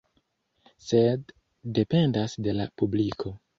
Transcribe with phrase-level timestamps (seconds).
[0.85, 1.35] Sed
[1.81, 3.37] dependas de la publiko.